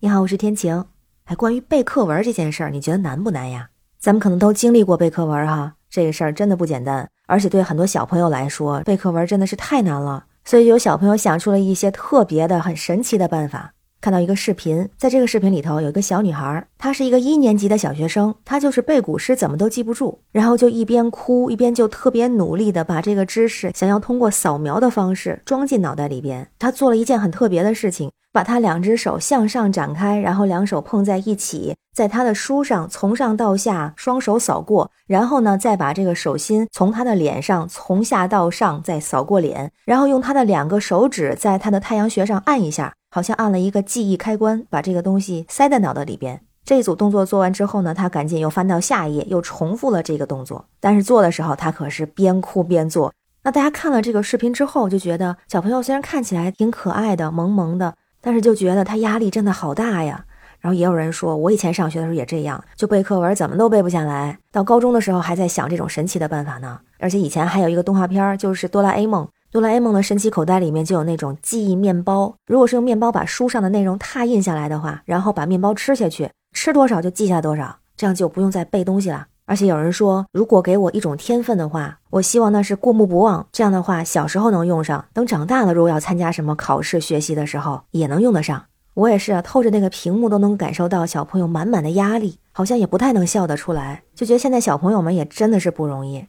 [0.00, 0.84] 你好，我是天晴。
[1.24, 3.70] 哎，关于背课文这件事儿，你觉得难不难呀？
[3.98, 10.26] 咱们可能都经历过背课文哈，这个事儿真的不简单，而且对很多小朋友来说，背课文真的是太难了。
[10.44, 13.72] 所以有小朋友想出了一些特别的、很神奇的办法。
[14.00, 26.48] 看到一个视频，在这个视频里头有一个小女孩，她是一个一年级的小学生，她就是背古诗怎么都记不住，然后就一边哭一边就特别努力的把这个知识想要通过扫描的方式装进脑袋里边。
[26.58, 42.94] 她做了一件很特别的事情，把她两只手向上展开，然后两手碰在一起，在她的书上从上到下双手扫过，然后呢再把这个手心从她的脸上从下到上再扫过脸，然后用她的两个手指在她的太阳穴上按一下。
[43.10, 46.40] 好像按了一个记忆开关，把这个东西塞在脑袋里边。
[46.64, 50.66] 这组动作做完之后呢，他赶紧又翻到下一页，又重复了这个动作。
[50.80, 53.12] 但是做的时候，他可是边哭边做。
[53.42, 60.26] 那大家看了这个视频之后，就觉得小朋友虽然看起来挺可爱的、萌萌的，但是就觉得他压力真的好大呀。
[60.60, 64.36] 然后也有人说，我以前上学的时候也这样，就背课文怎么都背不下来。
[64.52, 66.80] 到高中的时候还在想这种神奇的办法呢。
[66.98, 69.26] 而且以前还有一个动画片，就是哆啦 A 梦。
[69.50, 79.28] 哆啦 A 梦的神奇口袋里面就有那种记忆面包，如果是用面包把书上的内容拓印下来的话，然后把面包吃下去，吃多少就记下多少，这样就不用再背东西了。
[79.46, 88.66] 而且有人说，如果给我一种天分的话，我希望那是过目不忘，这样的话小时候能用上，等长大了如果要参加什么考试学习的时候也能用得上。
[88.92, 96.26] 我也是啊，透着那个屏幕都能感受到小朋友满满的压力，好像也不太能笑得出来，就觉得现在小朋友们也真的是不容易。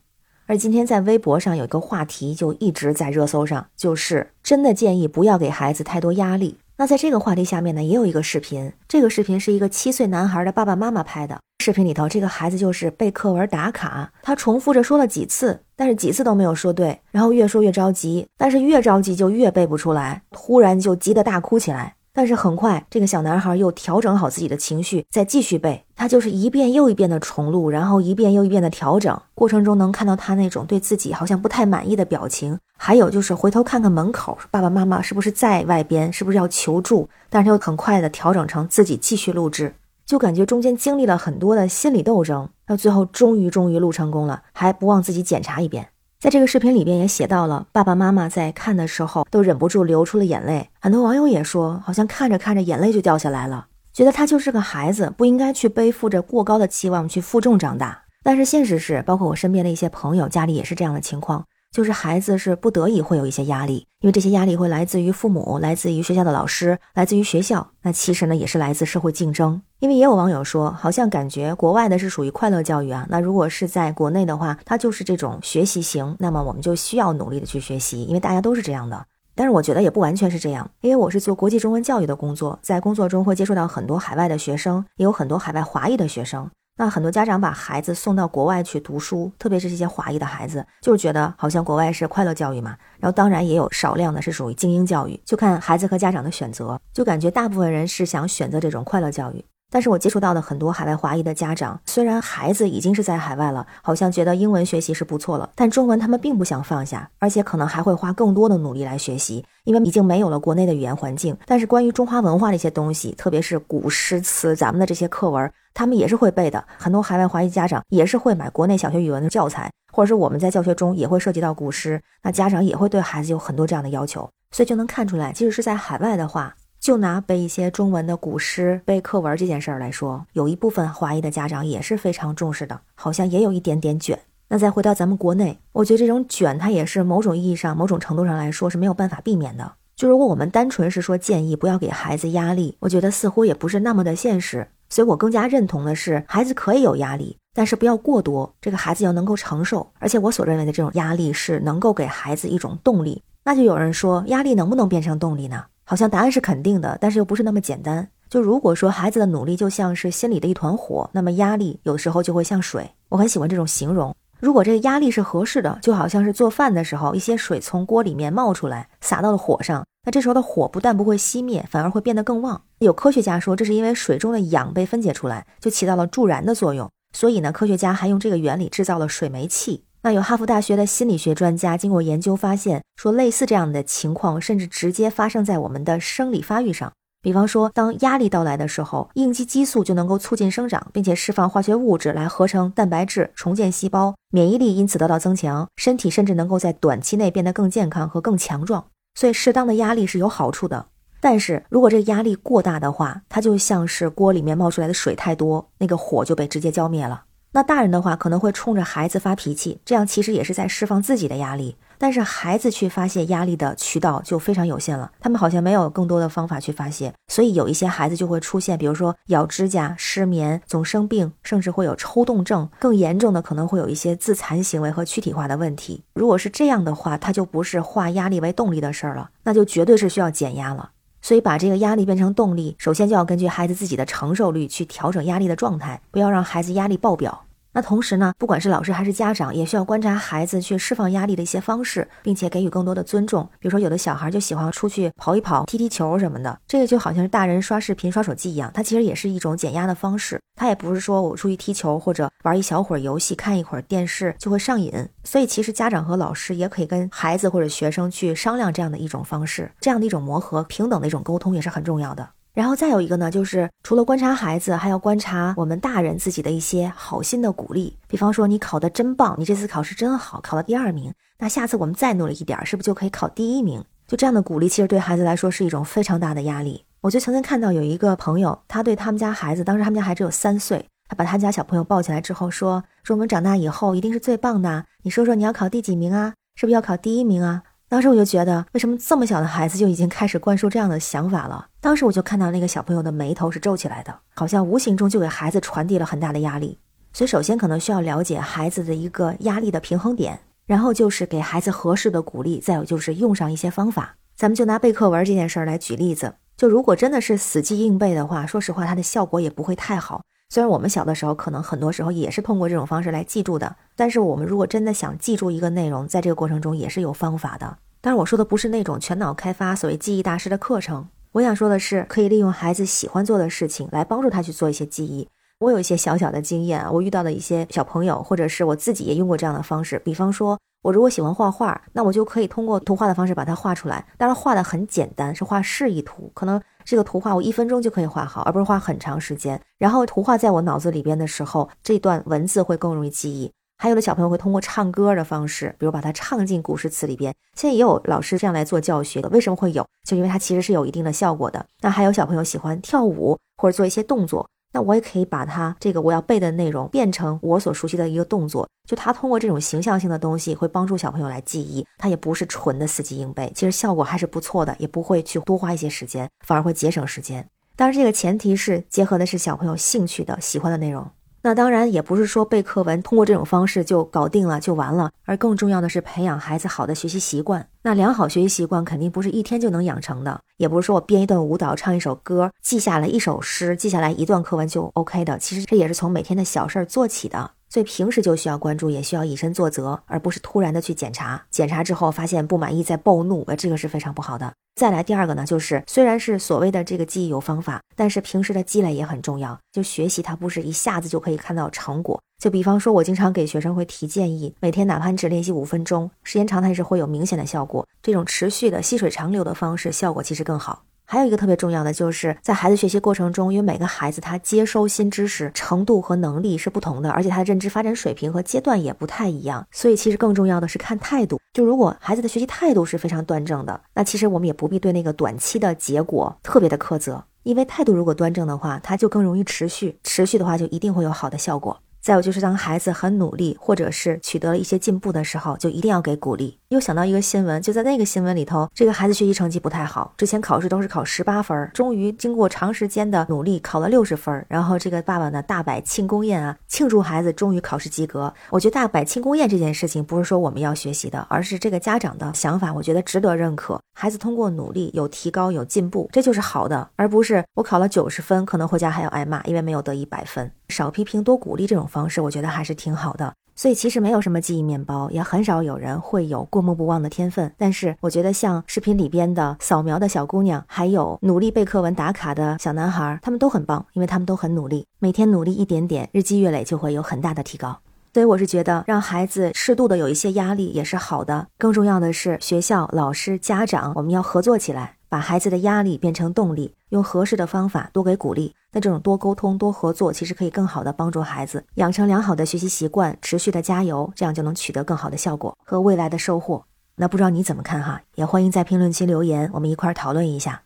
[0.50, 6.58] 而今天在微博上有一个话题就一直在热搜上，就是真的建议不要给孩子太多压力。
[6.78, 11.38] 那在这个话题下面呢，也有一个视频，这个视频是一个七岁男孩的爸爸妈妈拍的。
[11.64, 21.94] 视频里头这个孩子就是背课文打卡，他重复着说了几次，但是几次都没有说对，然后越说越着急，但是越着急就越背不出来，突然就急得大哭起来。
[22.20, 25.86] 但是很快，这个小男孩又调整好自己的情绪，再继续背。
[25.95, 29.17] 他就是一遍又一遍的重录，然后一遍又一遍的调整。
[29.34, 37.08] 过程中能看到他那种对自己好像不太满意的表情，还有就是回头看看门口，爸爸妈妈是不是在外边，是不是要求助？
[37.30, 39.73] 但是又很快的调整成自己继续录制，
[40.05, 45.88] 就感觉中间经历了很多的心理斗争，到最后终于终于录成功了，还不忘自己检查一遍。
[46.22, 50.70] 在这个视频里边也写到了，爸爸妈妈在看的时候都忍不住流出了眼泪。
[50.82, 58.04] 很多网友也说，好像看着看着眼泪就掉下来了，觉得他就是个孩子，不应该去背负着过高的期望去负重长大。
[58.22, 61.46] 但是现实是，包括我身边的一些朋友家里也是这样的情况。
[61.72, 67.72] 就是孩子是不得已会有一些压力，因为这些压力会来自于父母，来自于学校的老师，来自于学校。
[67.84, 69.62] 那其实呢，也是来自社会竞争。
[69.80, 73.06] 因为也有网友说，好像感觉国外的是属于快乐教育啊。
[73.10, 79.06] 那如果是在国内的话，它就是这种学习型，那么我们就需要努力的去学习，因为大家都是这样的。
[79.36, 86.50] 但是我觉得也不完全是这样，因为我是做国际中文教育的工作，在工作中会接触到很多海外的学生，也有很多海外华裔的学生。
[86.80, 92.73] 那很多家长把孩子送到国外去读书，特别是这些华裔的孩子，就是觉得好像国外是快乐教育嘛。
[93.00, 96.80] 然后当然也有少量的是属于精英教育，就看孩子和家长的选择。
[96.94, 99.44] 就感觉大部分人是想选择这种快乐教育。
[99.70, 111.38] 但是我接触到的很多海外华裔的家长，虽然孩子已经是在海外了，好像觉得英文学习是不错了，但中文他们并不想放下，而且可能还会花更多的努力来学习，因为已经没有了国内的语言环境。
[111.45, 116.62] 但是关于中华文化的一些东西，特别是古诗词，咱们的这些课文，他们也是会背的。
[116.78, 126.54] 很多海外华裔家长也是会买国内小学语文的教材，或者是我们在教学中也会涉及到古诗，那家长也会对孩子有很多这样的要求，所以就能看出来，即使是在海外的话。
[126.82, 134.19] 就拿背一些中文的古诗、背课文这件事儿来说，有一部分华裔的家长也是非常重视的，好像也有一点点卷。
[134.50, 139.74] 那再回到咱们国内，我觉得这种卷，它也是某种意义上、某种程度上来说是没有办法避免的。
[139.95, 144.68] 就如果我们单纯是说建议不要给孩子压力，我觉得似乎也不是那么的现实。
[144.89, 149.89] 所以我更加认同的是，孩子可以有压力，但是不要过多，这个孩子要能够承受。
[150.00, 153.22] 而且我所认为的这种压力是能够给孩子一种动力。
[153.44, 155.63] 那就有人说，压力能不能变成动力呢？
[155.86, 158.07] 好像答案是肯定的，但是又不是那么简单。
[158.30, 162.88] 就如果说孩子的努力就像是心里的一团火，那么压力有时候就会像水。
[163.09, 164.15] 我很喜欢这种形容。
[164.39, 172.63] 如果这个压力是合适的，就好像是做饭的时候，一些水从锅里面冒出来，洒到了火上，那这时候的火不但不会熄灭，反而会变得更旺。
[172.79, 176.89] 有科学家说，这是因为水中的氧被分解出来，就起到了助燃的作用。
[177.15, 179.83] 所以呢，科学家还用这个原理制造了水煤气。
[180.01, 186.91] 那有哈佛大学的心理学专家经过研究发现，说类似这样的情况，甚至直接发生在我们的生理发育上。
[187.21, 198.88] 比方说，当压力到来的时候，应激激素就能够促进生长，并且释放化学物质来合成蛋白质，重建细胞，免疫力因此得到增强，身体甚至能够在短期内变得更健康和更强壮。
[199.15, 200.88] 所以，适当的压力是有好处的。
[201.21, 207.23] 但是如果这个压力过大的话，它就像是锅里面冒出来的水太多，那个火就被直接浇灭了。
[207.51, 211.75] 那大人的话可能会冲着孩子发脾气，这样其实也是在释放自己的压力。
[212.00, 226.01] 但是孩子去发泄压力的渠道就非常有限了，他们好像没有更多的方法去发泄，所以有一些孩子就会出现，比如说咬指甲、失眠、总生病，甚至会有抽动症，更严重的可能会有一些自残行为和躯体化的问题。
[226.13, 230.92] 如果是这样的话，他就不是化压力为动力的事儿了，那就绝对是需要减压了。
[231.22, 237.44] 所以把这个压力变成动力，首先就要根据孩子自己的承受率去调整压力的状态，不要让孩子压力爆表。
[237.71, 243.48] 那同时呢，不管是老师还是家长，也需要观察孩子去释放压力的一些方式，并且给予更多的尊重。
[243.60, 250.39] 比如说，有的小孩就喜欢出去跑一跑、踢踢球什么的，这个就好像是大人刷视频、刷手机一样，它其实也是一种减压的方式。
[250.56, 254.92] 它也不是说我出去踢球或者玩一小会儿游戏、看一会儿电视就会上瘾。
[255.24, 262.27] 所以，其实家长和老师也可以跟孩子或者学生去商量这样的一种方式，这样的一种磨合、平等的一种沟通也是很重要的。
[262.54, 267.96] 然后再有一个呢，就是除了观察孩子，还要观察我们大人自己的一些好心的鼓励。
[268.07, 273.84] 比方说，你考得真棒，你这次考试真好，考了第二名，那下次我们再努力一点，是不是就可以考第一名？
[274.07, 276.84] 就这样的鼓励，其实对孩子来说是一种非常大的压力。
[277.01, 286.34] 我就曾经看到有一个朋友，他对他们家孩子，当时他们家孩子有三岁，他把他家小朋友抱起来之后说：“说我们长大以后一定是最棒的，你说说你要考第几名啊？
[286.56, 291.69] 是不是要考第一名啊？”当时我就觉得，为什么这么小的孩子就已经开始灌输这样的想法了？
[291.81, 296.77] 当时我就看到那个小朋友的眉头是皱起来的，好像无形中就给孩子传递了很大的压力。
[297.12, 304.15] 所以，首先可能需要了解孩子的一个压力的平衡点，然后就是给孩子合适的鼓励，再有就是用上一些方法。
[304.36, 310.21] 咱们就拿背课文这件事儿来举例子，就如果真的是死记硬背的话，说实话，它的效果也不会太好。
[310.51, 317.78] 虽然我们小的时候可能很多时候也是通过这种方式来记住的，但是我们如果真的想记住一个内容，在这个过程中也是有方法的。
[318.01, 321.07] 当然，我说的不是那种全脑开发、所谓记忆大师的课程。
[321.34, 325.28] 我想说的是，可以利用孩子喜欢做的事情来帮助他去做一些记忆。
[325.60, 330.00] 我有一些小小的经验，我遇到的一些小朋友，或者是我自己也用过这样的方式。
[330.00, 334.05] 比方说，我如果喜欢画画，那我就可以通过图画的方式把它画出来。
[334.17, 339.61] 当然，画的很简单，是画示意图，可能这个图画我一分钟就可以画好，而不是画很长时间。
[339.77, 343.51] 然后图画在我脑子里边的时候，这段文字会更容易记忆。
[343.81, 347.33] 还有的小朋友会通过唱歌的方式，比如把它唱进古诗词里边。
[347.55, 349.29] 现在也有老师这样来做教学的。
[349.29, 349.85] 为什么会有？
[350.05, 351.65] 就因为它其实是有一定的效果的。
[351.81, 358.68] 那还有小朋友喜欢跳舞或者做一些动作，那我也可以把它这个我要背的内容变成我所熟悉的一个动作。
[358.88, 361.86] 就它通过这种形象性的东西，会帮助小朋友来记忆。
[361.98, 367.48] 它也不是纯的死记硬背，其实效果还是不错的，也不会去多花一些时间，反而会节省时间。
[367.75, 371.10] 当然，这个前提是结合的是小朋友兴趣的、喜欢的内容。
[371.41, 377.68] 那当然也不是说背课文通过这种方式就搞定了就完了，而更重要的是培养孩子好的学习习惯。
[377.83, 385.38] 那良好学习习惯肯定不是一天就能养成的，也不是说我编一段舞蹈、唱一首歌、记下来一首诗、记下来一段课文就 OK 的。
[385.38, 387.51] 其实这也是从每天的小事儿做起的。
[387.69, 391.42] 所以平时就需要关注，也需要以身作则，而不是突然的去检查。
[391.50, 394.51] 检查之后发现不满意再暴怒，呃，这个是非常不好的。
[394.75, 399.60] 再来第二个呢，就是虽然是所谓的这个记忆有方法，但是平时的积累也很重要。
[399.71, 402.21] 就学习它不是一下子就可以看到成果。
[402.42, 407.86] 就比方说，我经常给学生会提建议，每天哪怕你只练习五分钟，时间长它也是会有明显的效果。
[408.01, 410.83] 这种持续的细水长流的方式，效果其实更好。
[411.11, 421.41] 还有一个特别重要的，就是在孩子学习过程中，因为每个孩子他接收新知识程度和能力是不同的，而且他的认知发展水平和阶段也不太一样，所以其实更重要的是看态度。
[421.51, 431.75] 就如果孩子的学习态度是非常端正的，那其实我们也不必对那个短期的结果特别的苛责，因为态度如果端正的话，他就更容易持续，持续的话就一定会有好的效果。
[432.00, 436.59] 再有就是，当孩子很努力，或者是取得了一些进步的时候，就一定要给鼓励。
[436.69, 444.45] 又想到一个新闻，就在那个新闻里头，这个孩子学习成绩不太好，之前考试都是考十八分，终于经过长时间的努力考了六十分。
[444.47, 448.31] 然后这个爸爸呢，大摆庆功宴啊，庆祝孩子终于考试及格。
[448.51, 453.81] 我觉得大摆庆功宴这件事情，不是说我们要学习的，而是这个家长的想法，我觉得值得认可。
[453.99, 460.51] 孩子通过努力有提高有进步，这就是好的，而不是我考了九十分，可能回家还要挨骂，因为没有得一百分。
[460.67, 463.33] 少批评多鼓励这种方式，我觉得还是挺好的。
[463.60, 467.54] 所以其实没有什么记忆面包，也很少有人会有过目不忘的天分。
[467.58, 477.78] 但是我觉得像视频里边的扫描的小姑娘，还有努力背课文打卡的小男孩，他们都很棒，因为他们都很努力，每天努力一点点，日积月累就会有很大的提高。
[478.13, 481.46] 所以我是觉得让孩子适度的有一些压力也是好的。
[481.58, 484.99] 更重要的是，学校、老师、家长，我们要合作起来。
[485.10, 488.56] 把孩子的压力变成动力，用合适的方法多给鼓励。
[488.72, 496.63] 那这种多沟通、多合作，其实可以更好的帮助孩子养成良好的学习习惯，持续的加油，这样就能取得更好的效果和未来的收获。
[496.96, 498.04] 那不知道你怎么看哈？
[498.16, 500.62] 也欢迎在评论区留言，我们一块儿讨论一下。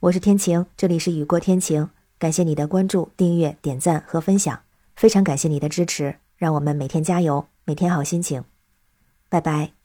[0.00, 1.88] 我是天晴，这里是雨过天晴。
[2.18, 4.60] 感谢你的关注、订阅、点赞和分享，
[4.96, 8.44] 非常感谢你的支持，让我们每天加油，每天好心情。
[9.28, 9.77] 拜拜。